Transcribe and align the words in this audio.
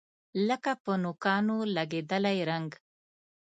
لکه 0.47 0.71
په 0.83 0.93
نوکانو 1.03 1.57
لګیدلی 1.75 2.37
رنګ 2.49 2.69